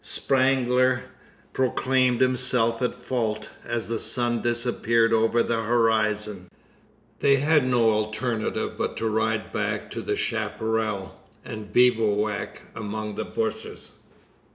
[0.03, 1.03] Spangler
[1.53, 6.47] proclaimed himself at fault, as the sun disappeared over the horizon.
[7.19, 13.25] They had no alternative but to ride back to the chapparal, and bivouac among the
[13.25, 13.91] bushes.